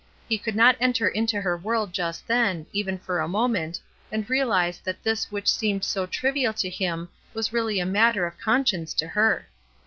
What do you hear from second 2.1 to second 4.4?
then, even for a moment, and